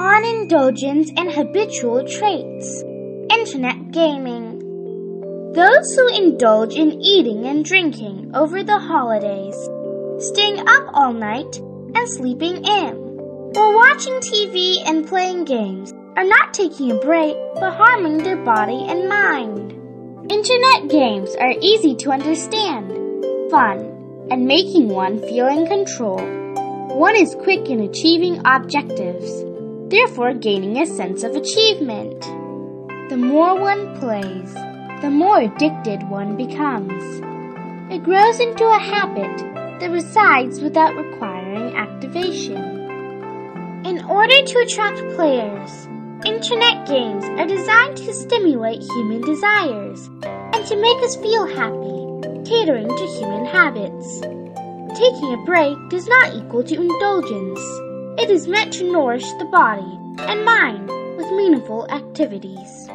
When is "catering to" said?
52.48-53.06